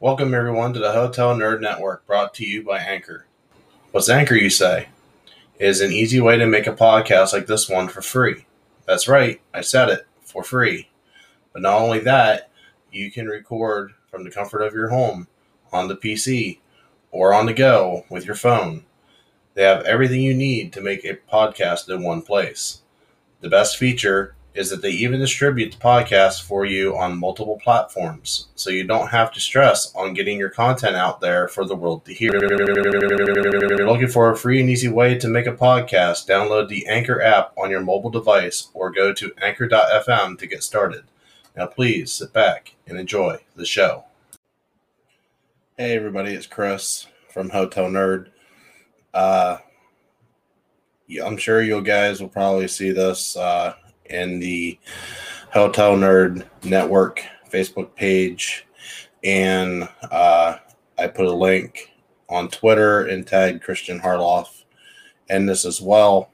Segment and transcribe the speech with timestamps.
[0.00, 3.26] Welcome, everyone, to the Hotel Nerd Network brought to you by Anchor.
[3.90, 4.90] What's Anchor, you say?
[5.58, 8.46] It is an easy way to make a podcast like this one for free.
[8.86, 10.88] That's right, I said it for free.
[11.52, 12.48] But not only that,
[12.92, 15.26] you can record from the comfort of your home,
[15.72, 16.60] on the PC,
[17.10, 18.84] or on the go with your phone.
[19.54, 22.82] They have everything you need to make a podcast in one place.
[23.40, 28.48] The best feature is that they even distribute the podcast for you on multiple platforms,
[28.56, 32.04] so you don't have to stress on getting your content out there for the world
[32.04, 32.32] to hear.
[32.34, 36.84] If you're looking for a free and easy way to make a podcast, download the
[36.88, 41.04] Anchor app on your mobile device or go to anchor.fm to get started.
[41.56, 44.06] Now, please sit back and enjoy the show.
[45.76, 48.30] Hey, everybody, it's Chris from Hotel Nerd.
[49.14, 49.58] Uh,
[51.24, 53.74] I'm sure you guys will probably see this uh,
[54.08, 54.78] in the
[55.52, 58.66] Hotel Nerd Network Facebook page.
[59.24, 60.58] And uh,
[60.98, 61.92] I put a link
[62.28, 64.64] on Twitter and tagged Christian Harloff
[65.28, 66.30] in this as well.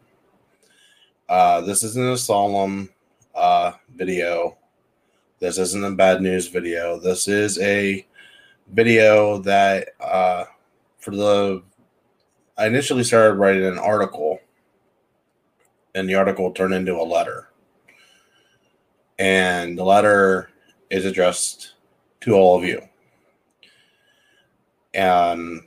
[1.29, 2.91] Uh, this isn't a solemn
[3.35, 4.57] uh, video.
[5.39, 6.99] This isn't a bad news video.
[6.99, 8.07] This is a
[8.73, 10.45] video that uh,
[10.99, 11.63] for the
[12.57, 14.39] I initially started writing an article,
[15.95, 17.49] and the article turned into a letter
[19.19, 20.51] and the letter
[20.91, 21.75] is addressed
[22.21, 22.83] to all of you.
[24.93, 25.63] And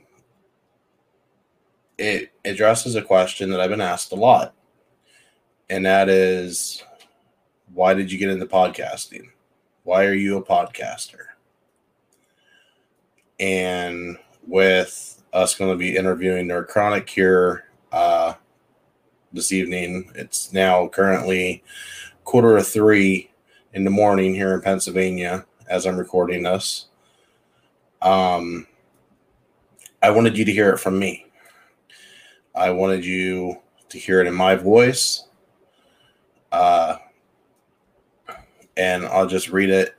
[1.98, 4.54] it addresses a question that I've been asked a lot,
[5.68, 6.82] and that is
[7.74, 9.28] why did you get into podcasting?
[9.84, 11.26] Why are you a podcaster?
[13.40, 18.34] And with us going to be interviewing Nerd Chronic cure uh,
[19.32, 21.62] this evening, it's now currently
[22.24, 23.30] quarter of three
[23.72, 26.86] in the morning here in Pennsylvania as I'm recording this.
[28.00, 28.66] Um,
[30.02, 31.26] I wanted you to hear it from me.
[32.54, 33.56] I wanted you
[33.88, 35.24] to hear it in my voice.
[36.50, 36.96] Uh,
[38.76, 39.96] and I'll just read it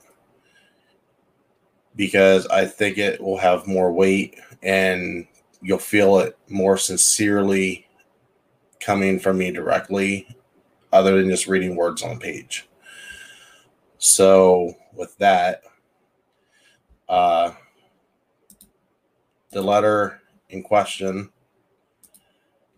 [1.96, 5.28] because I think it will have more weight and
[5.62, 7.88] you'll feel it more sincerely
[8.80, 10.28] coming from me directly,
[10.94, 12.69] other than just reading words on a page.
[14.00, 15.62] So, with that,
[17.08, 17.52] uh,
[19.52, 21.30] the letter in question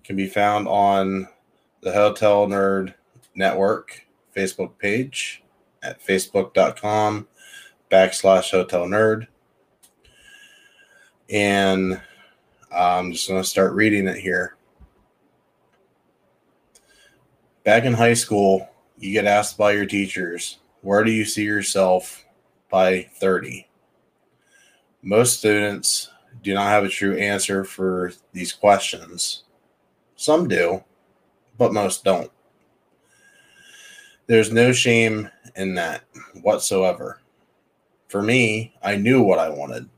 [0.04, 1.28] can be found on
[1.82, 2.96] the Hotel Nerd
[3.36, 4.06] Network
[4.36, 5.44] Facebook page
[5.84, 7.28] at facebook.com
[7.92, 9.28] backslash hotel nerd.
[11.30, 12.02] And
[12.72, 14.56] I'm just going to start reading it here.
[17.64, 18.68] Back in high school,
[18.98, 22.26] you get asked by your teachers, where do you see yourself
[22.70, 23.68] by 30?
[25.04, 26.10] Most students
[26.44, 29.44] do not have a true answer for these questions.
[30.16, 30.84] Some do,
[31.58, 32.32] but most don't.
[34.28, 36.04] There's no shame in that
[36.42, 37.20] whatsoever.
[38.08, 39.90] For me, I knew what I wanted.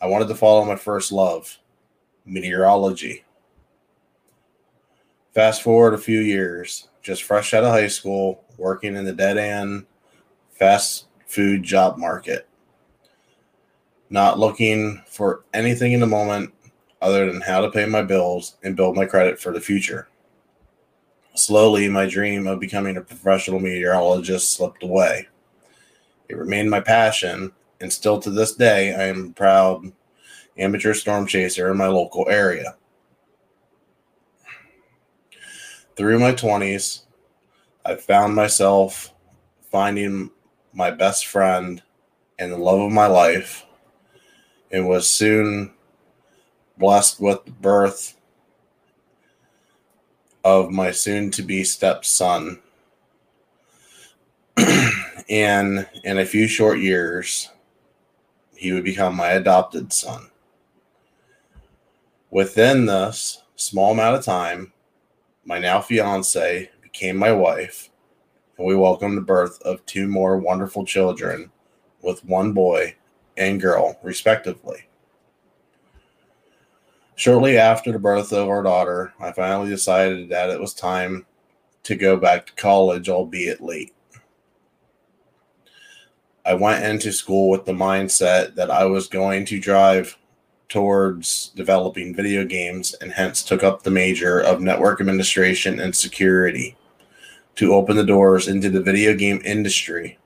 [0.00, 1.58] I wanted to follow my first love,
[2.24, 3.24] meteorology.
[5.32, 9.38] Fast forward a few years, just fresh out of high school, working in the dead
[9.38, 9.86] end
[10.62, 12.46] fast food job market.
[14.10, 16.54] Not looking for anything in the moment
[17.00, 20.06] other than how to pay my bills and build my credit for the future.
[21.34, 25.26] Slowly, my dream of becoming a professional meteorologist slipped away.
[26.28, 27.50] It remained my passion,
[27.80, 29.90] and still to this day, I am a proud
[30.56, 32.76] amateur storm chaser in my local area.
[35.96, 37.00] Through my 20s,
[37.84, 39.12] I found myself
[39.72, 40.30] finding
[40.72, 41.82] my best friend
[42.38, 43.64] and the love of my life,
[44.70, 45.72] and was soon
[46.78, 48.16] blessed with the birth
[50.44, 52.58] of my soon to be stepson.
[55.28, 57.48] and in a few short years,
[58.56, 60.28] he would become my adopted son.
[62.30, 64.72] Within this small amount of time,
[65.44, 67.90] my now fiance became my wife
[68.62, 71.50] and we welcome the birth of two more wonderful children
[72.00, 72.94] with one boy
[73.36, 74.86] and girl, respectively.
[77.16, 81.26] Shortly after the birth of our daughter, I finally decided that it was time
[81.82, 83.92] to go back to college, albeit late.
[86.46, 90.16] I went into school with the mindset that I was going to drive
[90.68, 96.76] towards developing video games and hence took up the major of network administration and security
[97.56, 100.18] to open the doors into the video game industry.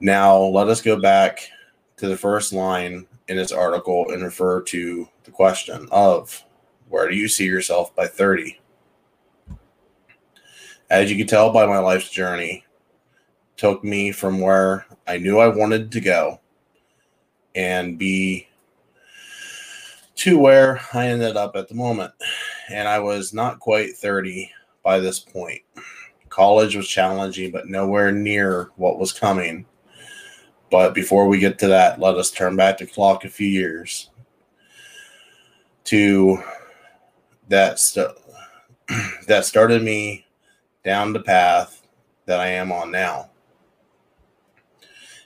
[0.00, 1.48] Now, let us go back
[1.96, 6.42] to the first line in this article and refer to the question of
[6.88, 8.60] where do you see yourself by 30?
[10.90, 12.64] As you can tell by my life's journey,
[13.56, 16.40] took me from where I knew I wanted to go
[17.54, 18.46] and be
[20.16, 22.12] to where I ended up at the moment.
[22.70, 24.50] And I was not quite 30
[24.82, 25.62] by this point.
[26.28, 29.66] College was challenging, but nowhere near what was coming.
[30.70, 34.10] But before we get to that, let us turn back the clock a few years
[35.84, 36.42] to
[37.48, 38.10] that st-
[39.28, 40.26] that started me
[40.84, 41.86] down the path
[42.26, 43.30] that I am on now.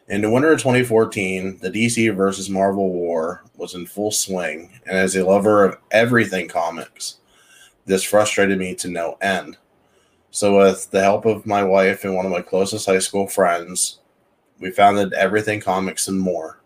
[0.09, 4.99] In the winter of 2014, the DC versus Marvel war was in full swing, and
[4.99, 7.20] as a lover of everything comics,
[7.87, 9.57] this frustrated me to no end.
[10.31, 14.01] So, with the help of my wife and one of my closest high school friends,
[14.61, 16.61] we founded Everything Comics and More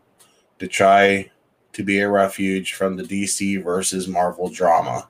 [0.59, 1.31] to try
[1.73, 5.09] to be a refuge from the DC versus Marvel drama.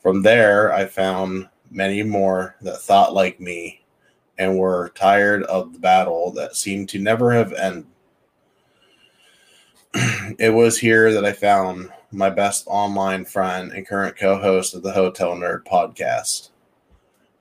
[0.00, 3.84] From there, I found many more that thought like me
[4.38, 7.86] and were tired of the battle that seemed to never have ended.
[10.38, 14.82] it was here that I found my best online friend and current co host of
[14.82, 16.50] the Hotel Nerd podcast.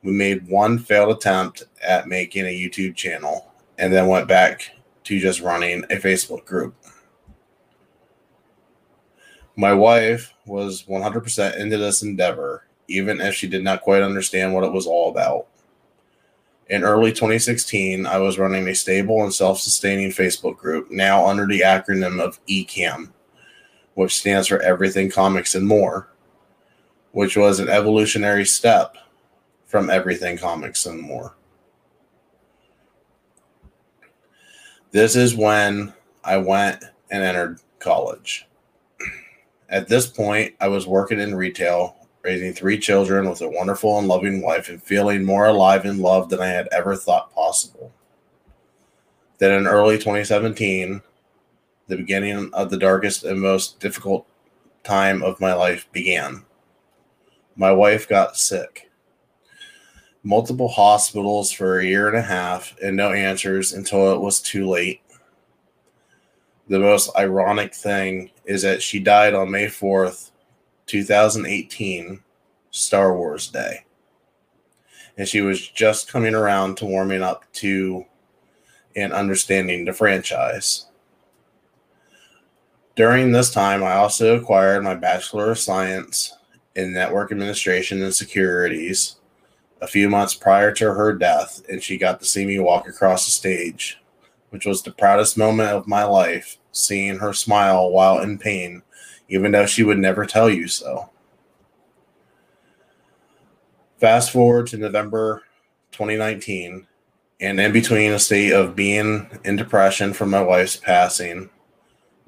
[0.04, 4.72] We made one failed attempt at making a YouTube channel and then went back
[5.06, 6.76] to just running a Facebook group.
[9.56, 14.64] My wife was 100% into this endeavor, even if she did not quite understand what
[14.64, 15.48] it was all about.
[16.68, 21.46] In early 2016, I was running a stable and self sustaining Facebook group, now under
[21.46, 23.12] the acronym of ECAM,
[23.96, 26.10] which stands for Everything Comics and More,
[27.12, 28.96] which was an evolutionary step
[29.66, 31.36] from Everything Comics and More.
[34.92, 35.94] This is when
[36.24, 38.48] I went and entered college.
[39.68, 44.08] At this point, I was working in retail raising three children with a wonderful and
[44.08, 47.94] loving wife, and feeling more alive and loved than I had ever thought possible.
[49.38, 51.02] Then in early 2017,
[51.88, 54.28] the beginning of the darkest and most difficult
[54.84, 56.46] time of my life began.
[57.56, 58.92] My wife got sick.
[60.24, 64.68] Multiple hospitals for a year and a half, and no answers until it was too
[64.68, 65.02] late.
[66.68, 70.32] The most ironic thing is that she died on May 4th,
[70.88, 72.24] 2018
[72.72, 73.86] Star Wars Day.
[75.18, 78.06] And she was just coming around to warming up to
[78.96, 80.88] and understanding the franchise.
[82.96, 86.34] During this time, I also acquired my Bachelor of Science
[86.76, 89.18] in Network Administration and Securities
[89.82, 93.26] a few months prior to her death, and she got to see me walk across
[93.26, 94.00] the stage,
[94.50, 98.82] which was the proudest moment of my life, seeing her smile while in pain
[99.30, 101.10] even though she would never tell you so.
[104.00, 105.44] Fast forward to November
[105.92, 106.86] 2019,
[107.40, 111.50] and in between a state of being in depression from my wife's passing,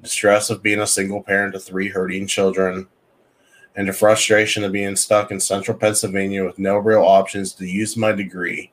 [0.00, 2.88] the stress of being a single parent to three hurting children,
[3.74, 7.96] and the frustration of being stuck in central Pennsylvania with no real options to use
[7.96, 8.72] my degree,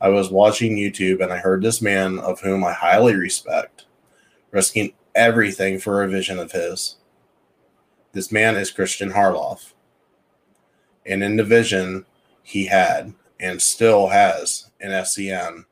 [0.00, 3.84] I was watching YouTube and I heard this man, of whom I highly respect,
[4.50, 6.96] risking everything for a vision of his.
[8.12, 9.74] This man is Christian Harloff.
[11.04, 12.06] And in the vision
[12.42, 15.66] he had and still has in SEN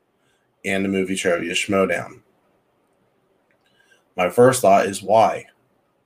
[0.65, 2.21] and the movie Trivia Schmoedown.
[4.19, 5.47] My first thought is why?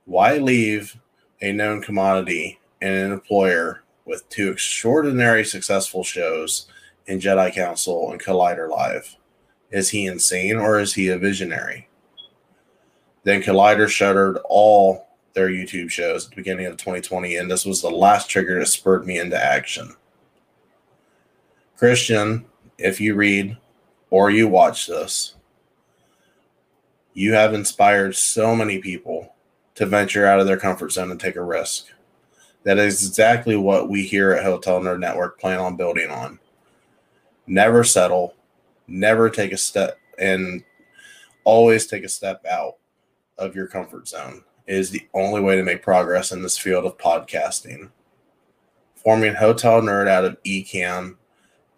[0.04, 1.00] Why leave
[1.40, 6.66] a known commodity and an employer with two extraordinary successful shows
[7.06, 9.16] in Jedi Council and Collider Live?
[9.70, 11.88] Is he insane or is he a visionary?
[13.24, 17.80] Then Collider shuttered all their YouTube shows at the beginning of 2020, and this was
[17.80, 19.96] the last trigger that spurred me into action.
[21.78, 22.44] Christian,
[22.76, 23.56] if you read
[24.10, 25.36] or you watch this,
[27.14, 29.34] you have inspired so many people
[29.74, 31.86] to venture out of their comfort zone and take a risk.
[32.64, 36.38] That is exactly what we here at Hotel Nerd Network plan on building on.
[37.46, 38.34] Never settle,
[38.86, 40.62] never take a step, and
[41.44, 42.76] always take a step out
[43.38, 46.96] of your comfort zone is the only way to make progress in this field of
[46.98, 47.90] podcasting.
[48.94, 51.16] Forming Hotel Nerd out of ECAM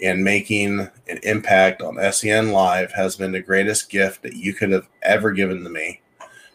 [0.01, 4.71] and making an impact on SEN Live has been the greatest gift that you could
[4.71, 6.01] have ever given to me.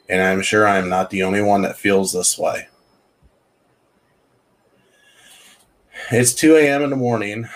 [0.10, 2.67] And I'm sure I'm not the only one that feels this way.
[6.12, 6.84] It's 2 a.m.
[6.84, 7.48] in the morning,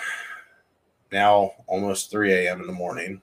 [1.12, 2.60] now almost 3 a.m.
[2.60, 3.20] in the morning.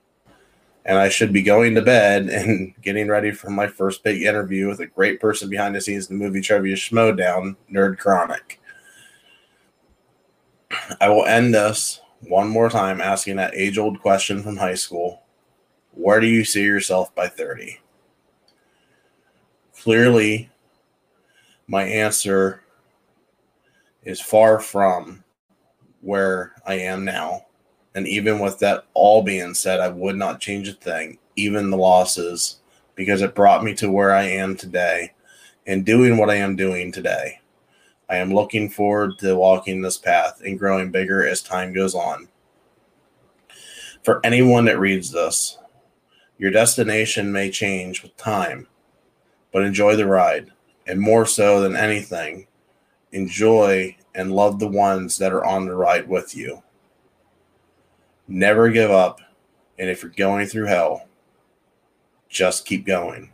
[0.86, 4.68] and I should be going to bed and getting ready for my first big interview
[4.68, 8.60] with a great person behind the scenes in the movie Trivia Schmoedown, Nerd Chronic.
[11.00, 15.24] I will end this one more time asking that age old question from high school
[15.92, 17.80] Where do you see yourself by 30?
[19.82, 20.50] Clearly,
[21.68, 22.62] my answer
[24.04, 25.24] is far from
[26.02, 27.46] where I am now.
[27.96, 31.78] And even with that all being said, I would not change a thing, even the
[31.78, 32.58] losses,
[32.96, 35.14] because it brought me to where I am today
[35.68, 37.41] and doing what I am doing today.
[38.12, 42.28] I am looking forward to walking this path and growing bigger as time goes on.
[44.04, 45.58] For anyone that reads this,
[46.38, 48.68] your destination may change with time,
[49.54, 50.52] but enjoy the ride.
[50.88, 52.48] And more so than anything,
[53.14, 56.62] enjoy and love the ones that are on the ride with you.
[58.28, 59.22] Never give up.
[59.80, 61.08] And if you're going through hell,
[62.28, 63.32] just keep going.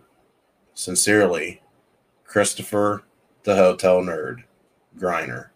[0.75, 1.63] Sincerely,
[2.25, 3.05] Christopher
[3.41, 4.43] the Hotel Nerd,
[4.98, 5.50] Griner.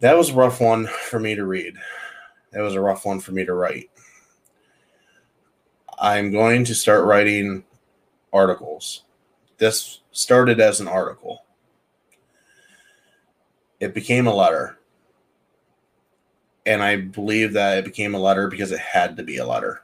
[0.00, 1.76] That was a rough one for me to read.
[2.52, 3.90] That was a rough one for me to write.
[5.98, 7.64] I'm going to start writing
[8.32, 9.04] articles.
[9.58, 11.44] This started as an article.
[13.78, 14.78] It became a letter.
[16.64, 19.82] And I believe that it became a letter because it had to be a letter.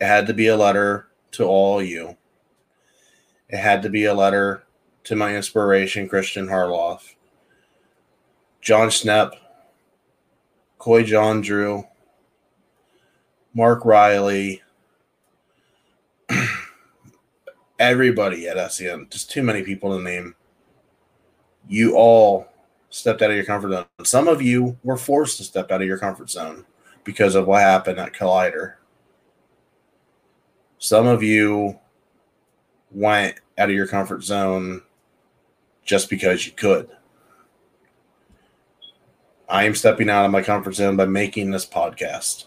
[0.00, 2.16] It had to be a letter to all you.
[3.48, 4.64] It had to be a letter
[5.04, 7.14] to my inspiration, Christian Harloff,
[8.60, 9.32] John Schnepp,
[10.78, 11.88] Coy Jandreau,
[13.54, 14.62] Mark Riley,
[17.78, 20.34] everybody at SEN, just too many people to name.
[21.68, 22.48] You all
[22.90, 23.86] stepped out of your comfort zone.
[24.04, 26.64] Some of you were forced to step out of your comfort zone
[27.04, 28.74] because of what happened at Collider.
[30.82, 31.78] Some of you
[32.90, 34.82] went out of your comfort zone
[35.84, 36.88] just because you could.
[39.48, 42.46] I am stepping out of my comfort zone by making this podcast.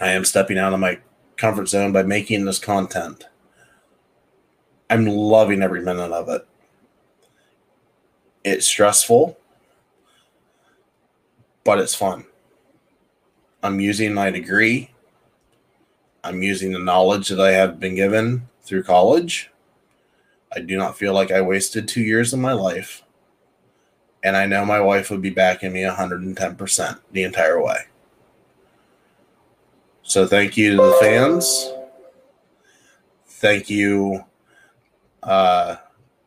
[0.00, 0.98] I am stepping out of my
[1.36, 3.28] comfort zone by making this content.
[4.90, 6.44] I'm loving every minute of it.
[8.42, 9.38] It's stressful,
[11.62, 12.26] but it's fun.
[13.62, 14.90] I'm using my degree.
[16.26, 19.48] I'm using the knowledge that I have been given through college.
[20.52, 23.04] I do not feel like I wasted two years of my life.
[24.24, 27.84] And I know my wife would be backing me 110% the entire way.
[30.02, 31.70] So thank you to the fans.
[33.26, 34.24] Thank you
[35.22, 35.76] uh,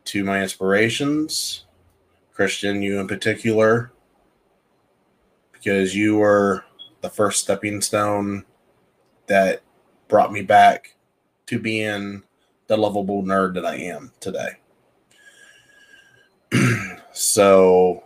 [0.05, 1.65] to my inspirations,
[2.31, 3.91] Christian, you in particular,
[5.51, 6.63] because you were
[7.01, 8.45] the first stepping stone
[9.27, 9.61] that
[10.09, 10.95] brought me back
[11.45, 12.23] to being
[12.67, 14.59] the lovable nerd that I am today.
[17.13, 18.03] so,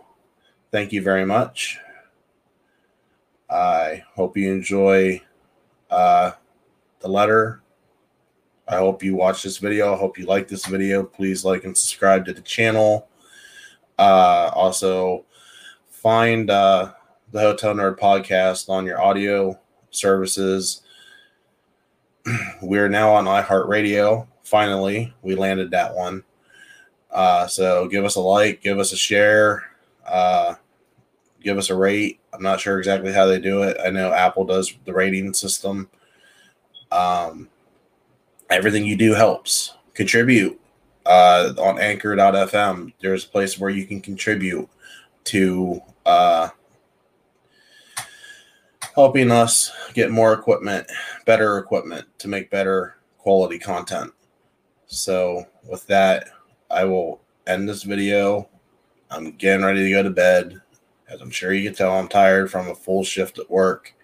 [0.70, 1.78] thank you very much.
[3.50, 5.20] I hope you enjoy
[5.90, 6.30] uh,
[7.00, 7.64] the letter
[8.66, 9.92] I hope you watch this video.
[9.92, 11.02] I hope you like this video.
[11.02, 13.08] Please like and subscribe to the channel.
[13.98, 15.26] Uh, also,
[15.90, 16.92] find uh,
[17.30, 19.58] the Hotel Nerd podcast on your audio
[19.90, 20.80] services.
[22.62, 24.26] We're now on iHeartRadio.
[24.42, 26.22] Finally, we landed that one.
[27.10, 29.64] Uh, so give us a like, give us a share,
[30.06, 30.54] uh,
[31.42, 32.20] give us a rate.
[32.32, 33.76] I'm not sure exactly how they do it.
[33.84, 35.88] I know Apple does the rating system.
[36.90, 37.48] Um,
[38.50, 39.74] everything you do helps.
[39.94, 40.60] Contribute
[41.06, 42.92] uh, on anchor.fm.
[43.00, 44.68] There's a place where you can contribute
[45.24, 46.48] to uh,
[48.94, 50.86] helping us get more equipment,
[51.26, 54.12] better equipment to make better quality content.
[54.86, 56.28] So, with that,
[56.70, 58.48] I will end this video.
[59.10, 60.60] I'm getting ready to go to bed.
[61.08, 63.94] As I'm sure you can tell, I'm tired from a full shift at work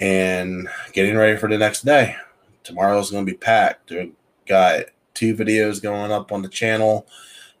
[0.00, 2.16] and getting ready for the next day
[2.68, 3.90] tomorrow's going to be packed.
[3.90, 4.14] We've
[4.46, 4.84] got
[5.14, 7.06] two videos going up on the channel,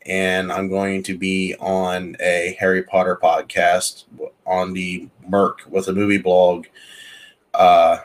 [0.08, 4.04] and I'm going to be on a Harry Potter podcast
[4.46, 6.66] on the Merc with a movie blog
[7.54, 7.98] uh,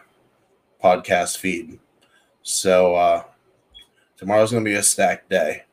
[0.84, 1.80] podcast feed.
[2.42, 3.24] So uh,
[4.18, 5.64] tomorrow's going to be a stacked day.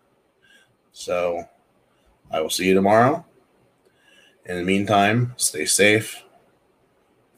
[0.93, 1.45] So
[2.31, 3.25] I will see you tomorrow.
[4.47, 6.23] In the meantime, stay safe,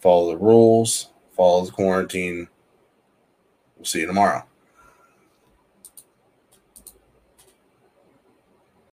[0.00, 2.48] follow the rules, follow the quarantine
[3.82, 4.44] We'll see you tomorrow.